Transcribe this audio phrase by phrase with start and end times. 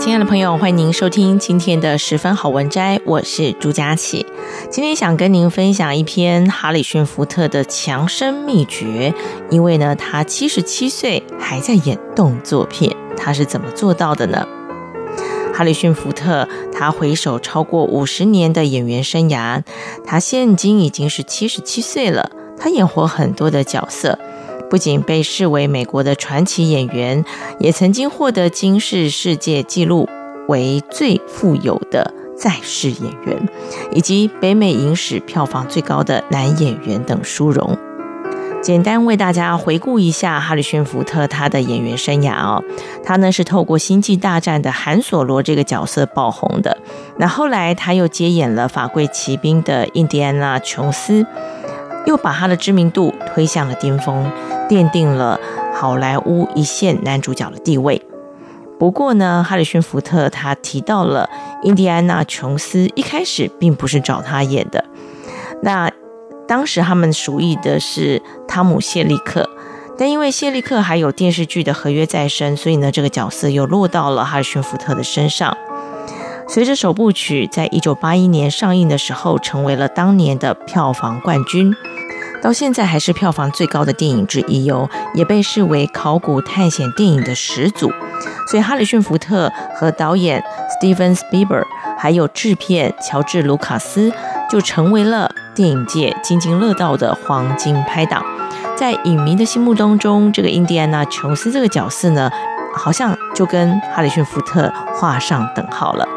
[0.00, 4.24] 亲爱的朋友，欢迎您收听今天的十分好文摘，我是朱佳琪。
[4.70, 9.12] 今天想跟您分享一篇哈里逊福特的强生秘诀，
[9.50, 14.48] 因为呢，他七十七岁还在演动作片，他是怎么做到的呢？
[15.52, 19.62] 哈里逊福特他回首超过五十年的演员生涯，
[20.06, 24.18] 他现今已经是七十七岁了，他演活很多的角色。
[24.70, 27.24] 不仅被视为美国的传奇演员，
[27.58, 30.08] 也曾经获得金氏世界纪录
[30.46, 33.48] 为最富有的在世演员，
[33.92, 37.76] 以及北美影史票房最高的男演员等殊荣。
[38.62, 42.62] 简单为大家回顾一下哈里逊福特他的演员生涯哦，
[43.02, 46.76] 他呢是透过《星际大战》的韩索罗这个角色爆红的，
[47.16, 51.26] 那后来他又接演了《法柜奇兵》的印第安纳琼斯。
[52.06, 54.26] 又把他的知名度推向了巅峰，
[54.70, 55.40] 奠定了
[55.74, 58.00] 好莱坞一线男主角的地位。
[58.78, 61.28] 不过呢，哈里逊福特他提到了
[61.64, 64.84] 印第安纳琼斯一开始并不是找他演的，
[65.62, 65.90] 那
[66.46, 69.50] 当时他们属意的是汤姆谢利克，
[69.98, 75.56] 但因为谢利克还有电视剧的合约在身，所以呢，这个角色又落到了哈里逊福特的身上。
[76.48, 81.72] 随着首部曲在一九八一年上映的时候，成为了当年的票房冠军，
[82.42, 87.92] 到现在还是票房最高的电影之一哟，也被视为考古探险电影的始祖。
[88.48, 91.56] 所以，哈里逊福特和导演史蒂芬斯皮伯，
[91.98, 94.12] 还有制片乔治卢卡斯，
[94.48, 98.24] 就成为了电影界津津乐道的黄金拍档。
[98.76, 102.30] 在影迷的心目当中，这个印第安纳琼斯这个角色呢，
[102.74, 106.08] 好像就跟哈里逊福特画上等号了。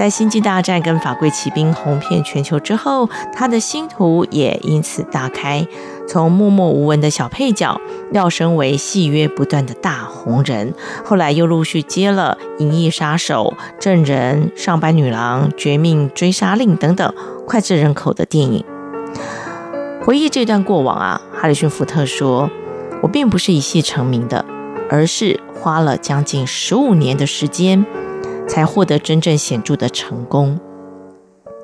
[0.00, 5.68] 在《星际大战》跟《法柜奇兵》红遍全球之后，他的星途也因此大开，
[6.08, 7.78] 从默默无闻的小配角，
[8.10, 10.72] 跃升为戏约不断的大红人。
[11.04, 17.12] 后来又陆续接了《银翼杀手》《证人》《上班女郎》《绝命追杀令》等等
[17.46, 18.64] 脍炙人口的电影。
[20.02, 22.48] 回忆这段过往啊，哈里逊福特说
[23.04, 24.46] ：“我并不是一戏成名的，
[24.88, 27.84] 而是花了将近十五年的时间。”
[28.50, 30.58] 才获得真正显著的成功。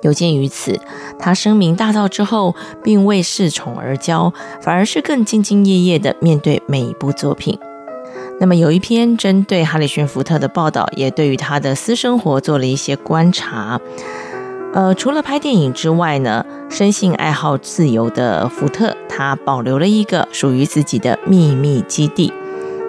[0.02, 0.78] 有鉴于此，
[1.18, 2.54] 他声名大噪之后，
[2.84, 7.58] 并未恃宠而骄，反而是更兢兢业业地面对每一部作品。
[8.38, 13.80] 那么，有一篇针对哈里逊福特的报道，也对于他的私生活做了一些观察。
[14.74, 22.30] 呃，除了拍电影之外呢，生性爱好自由的福特，他保留了一个属于自己的秘密基地。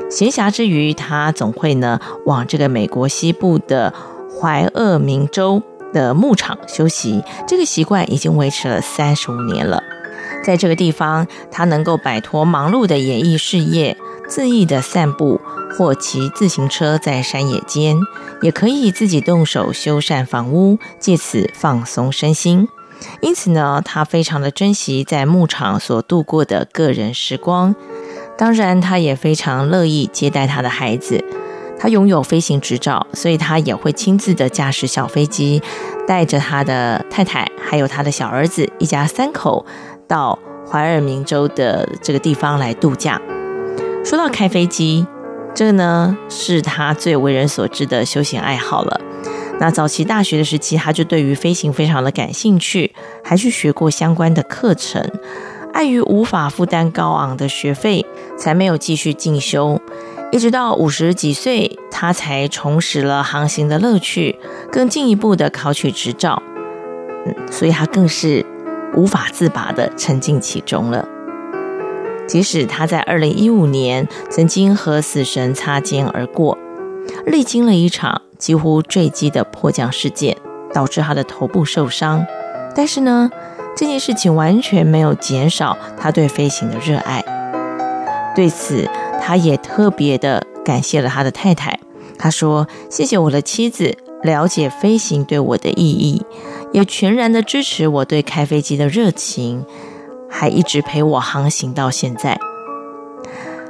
[0.09, 3.93] 闲暇之余，他总会呢往这个美国西部的
[4.39, 5.61] 怀俄明州
[5.93, 7.23] 的牧场休息。
[7.47, 9.83] 这个习惯已经维持了三十五年了。
[10.45, 13.97] 在这个地方，他能够摆脱忙碌的演艺事业，
[14.29, 15.41] 恣意的散步
[15.77, 17.97] 或骑自行车在山野间，
[18.41, 22.69] 也可以自己动手修缮房屋，借此放松身心。
[23.21, 27.75] 因此呢，他非常的珍惜在牧场所度过的个人时光。
[28.37, 31.23] 当然，他也非常乐意接待他的孩子。
[31.79, 35.61] 他拥有飞行执照，所以他也会亲自的驾驶小飞机，
[36.07, 39.63] 带着他的太太还有他的小儿子，一家三口
[40.07, 43.21] 到怀俄明州的这个地方来度假。
[44.03, 45.05] 说到开飞机，
[45.53, 48.99] 这个呢是他最为人所知的休闲爱好了。
[49.59, 55.07] 那早期大学的时期，他就对于飞行非常的感兴趣，还去学过相关的课程。
[55.73, 58.03] 碍于无法负担高昂的学费，
[58.37, 59.81] 才没有继续进修。
[60.31, 64.37] 一直到五十几岁，他才重拾了航行的乐趣，
[64.71, 66.43] 更进一步的考取执照。
[67.25, 68.45] 嗯，所以他更是
[68.93, 71.07] 无法自拔的沉浸其中了。
[72.27, 76.57] 即使他在二零一五年曾经和死神擦肩而过，
[77.25, 80.35] 历经了一场几乎坠机的迫降事件，
[80.73, 82.25] 导致他的头部受伤，
[82.75, 83.31] 但是呢，
[83.77, 87.23] 这件事情完全没有减少他对飞行的热爱。
[88.37, 88.87] 对此，
[89.19, 91.79] 他也特别的感谢了他的太太。
[92.19, 96.23] 他说：“谢谢我的妻子，了解飞行对我的意义，
[96.71, 99.65] 也全然的支持我对开飞机的热情，
[100.29, 102.39] 还一直陪我航行到现在。”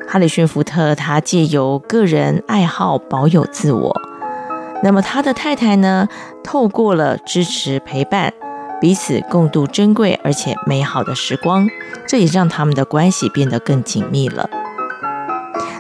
[0.06, 3.96] 哈里逊·福特他借由个人爱好保有自我，
[4.84, 6.10] 那么他的太太呢，
[6.44, 8.34] 透过了支持陪伴，
[8.80, 11.68] 彼此共度珍贵而且美好的时光，
[12.08, 14.50] 这也让他们的关系变得更紧密了。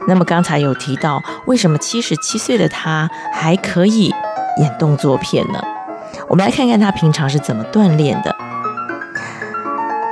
[0.08, 4.14] 那么刚才有提到，为什么七十七岁的他还可以
[4.60, 5.62] 演动作片呢？
[6.28, 8.36] 我们来看看他平常是怎么锻炼的。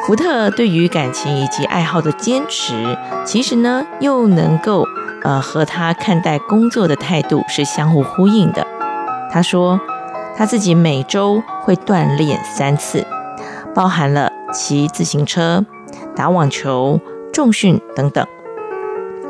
[0.06, 2.96] 福特对于感情以及爱好的坚持，
[3.26, 4.86] 其实呢又能够
[5.24, 8.68] 呃和他看待工作的态度是相互呼应的。
[9.32, 9.80] 他说
[10.38, 13.06] 他自己每周会锻炼三次，
[13.74, 15.66] 包含了骑自行车、
[16.16, 17.00] 打网球、
[17.32, 18.26] 重训等等。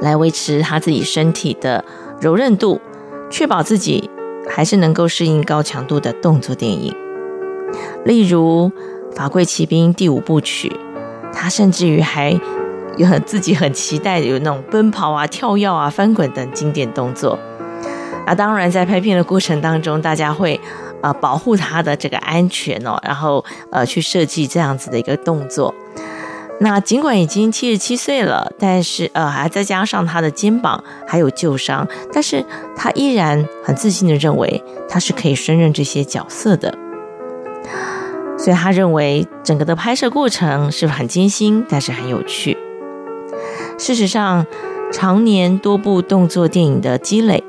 [0.02, 1.86] 来维持他自己身体的
[2.19, 2.81] 柔韧度，
[3.30, 4.10] 确保自己
[4.50, 6.94] 还是能够适应高强度的动作电影。
[8.04, 8.72] 例如
[9.16, 10.75] 《法柜奇兵》第五部曲，
[11.31, 12.38] 他甚至于还
[12.98, 17.38] 有自己很期待有那种奔跑啊、跳跃啊、翻滚等经典动作。
[18.25, 20.60] 啊，当然在拍片的过程当中，大家会
[21.02, 25.74] 呃保护他的这个安全哦，然后呃去设计这样子的一个动作。
[26.62, 32.46] 那尽管已经七十七岁了，但是呃，还再加上他的肩膀还有旧伤，但是
[32.78, 36.74] 他依然很自信地认为他是可以胜任这些角色的。
[38.38, 42.58] 所以他认为整个的拍摄过程是很艰辛，但是很有趣。
[43.78, 44.46] 事实上，
[44.94, 47.44] 常年多部动作电影的积累，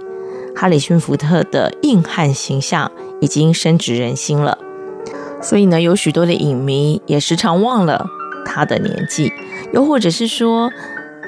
[0.57, 2.91] 哈里逊·福特的硬汉形象
[3.21, 4.59] 已经深植人心了。
[5.43, 8.07] 所以呢，有许多的影迷也时常忘了。
[8.45, 9.33] 他的年纪，
[9.73, 10.71] 又或者是说，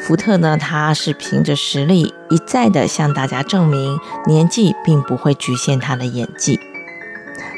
[0.00, 6.58] 福特呢，他是凭着实力一再的向大家证明，年纪并不会局限他的演技。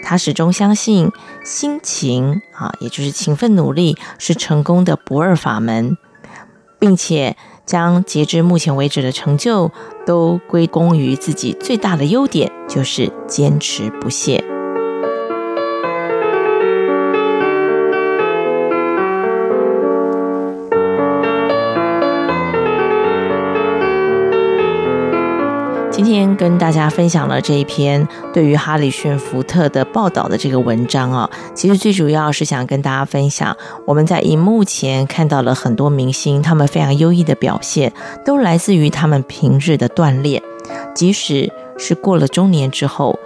[0.03, 1.11] 他始终相信
[1.44, 5.97] 辛勤啊，也就是勤奋努力是成功的不二法门，
[6.79, 7.37] 并且
[7.70, 9.70] 将截至目前为止的成就
[10.05, 14.60] 都归功于自己最大的优点，就是坚持不懈。
[26.20, 33.56] 天跟大家分享了这一篇对于哈里逊·福特的报道的这个文章啊，其实最主要是想跟大家分享，
[33.87, 37.90] 我们在荧幕前看到了很多明星，他们非常优异的表现，
[38.22, 40.43] 都来自于他们平日的锻炼。
[40.94, 43.19] 即使是过了中年之后，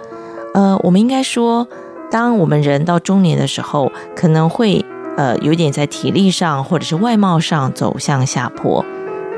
[0.53, 1.67] 呃，我们应该说，
[2.09, 4.85] 当我们人到中年的时候，可能会
[5.17, 8.85] 呃有点在体力上或者是外貌上走向下坡。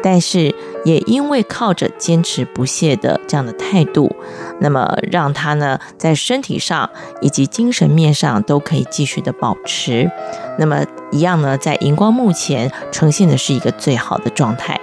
[0.03, 0.53] 但是
[0.85, 4.15] 也因为靠着坚持不懈的这样的态度，
[4.59, 6.89] 那么让他呢在身体上
[7.21, 10.09] 以及精神面上都可以继续的保持，
[10.57, 14.79] 那么一样呢在荧光幕前呈现的是一个最好的状态。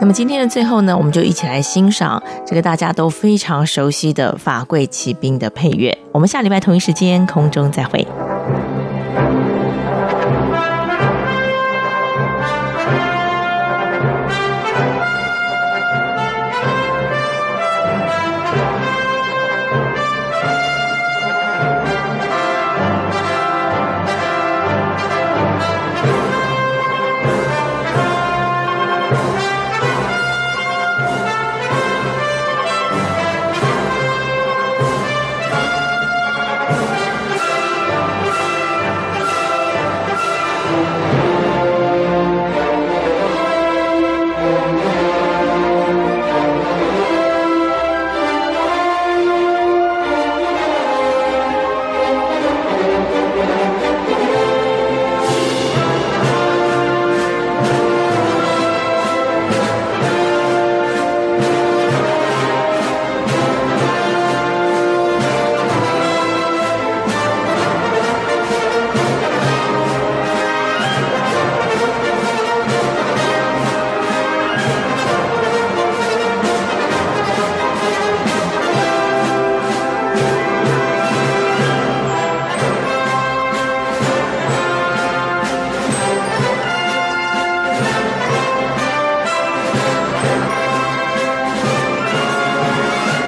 [0.00, 5.96] 那么今天的最后呢，我们就一起来欣赏这个大家都非常熟悉的《法贵奇兵》的配乐。
[6.10, 8.06] 我们下礼拜同一时间空中再会。